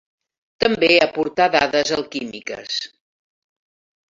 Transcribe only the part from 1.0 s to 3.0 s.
aportà dades alquímiques.